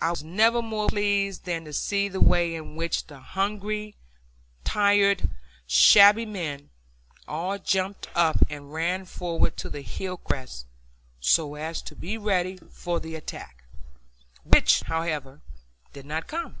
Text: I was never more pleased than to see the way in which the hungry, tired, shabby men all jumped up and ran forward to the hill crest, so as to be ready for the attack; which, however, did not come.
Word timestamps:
I 0.00 0.10
was 0.10 0.24
never 0.24 0.60
more 0.60 0.88
pleased 0.88 1.44
than 1.44 1.66
to 1.66 1.72
see 1.72 2.08
the 2.08 2.20
way 2.20 2.56
in 2.56 2.74
which 2.74 3.06
the 3.06 3.20
hungry, 3.20 3.94
tired, 4.64 5.30
shabby 5.68 6.26
men 6.26 6.70
all 7.28 7.58
jumped 7.58 8.08
up 8.12 8.38
and 8.50 8.72
ran 8.72 9.04
forward 9.04 9.56
to 9.58 9.70
the 9.70 9.82
hill 9.82 10.16
crest, 10.16 10.66
so 11.20 11.54
as 11.54 11.80
to 11.82 11.94
be 11.94 12.18
ready 12.18 12.56
for 12.72 12.98
the 12.98 13.14
attack; 13.14 13.62
which, 14.44 14.80
however, 14.88 15.42
did 15.92 16.06
not 16.06 16.26
come. 16.26 16.58